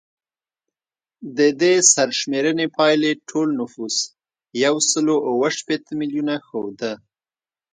[1.37, 3.95] د دې سرشمېرنې پایلې ټول نفوس
[4.63, 6.91] یو سل اووه شپیته میلیونه ښوده